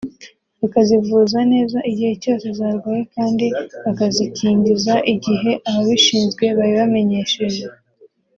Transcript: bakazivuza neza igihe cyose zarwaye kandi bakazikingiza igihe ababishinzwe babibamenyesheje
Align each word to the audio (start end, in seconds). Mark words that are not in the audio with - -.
bakazivuza 0.61 1.39
neza 1.53 1.77
igihe 1.91 2.13
cyose 2.23 2.45
zarwaye 2.57 3.03
kandi 3.15 3.45
bakazikingiza 3.83 4.93
igihe 5.13 5.51
ababishinzwe 5.69 6.43
babibamenyesheje 6.57 7.63